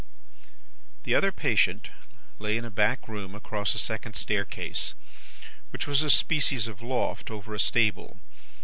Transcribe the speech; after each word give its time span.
"The 1.03 1.13
other 1.13 1.31
patient 1.31 1.89
lay 2.39 2.57
in 2.57 2.65
a 2.65 2.71
back 2.71 3.07
room 3.07 3.35
across 3.35 3.75
a 3.75 3.77
second 3.77 4.15
staircase, 4.15 4.95
which 5.71 5.85
was 5.85 6.01
a 6.01 6.09
species 6.09 6.67
of 6.67 6.81
loft 6.81 7.29
over 7.29 7.53
a 7.53 7.59
stable. 7.59 8.19